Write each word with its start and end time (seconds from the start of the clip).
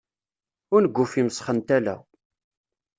Unguf 0.75 1.11
imesxen 1.21 1.59
tala. 1.67 1.95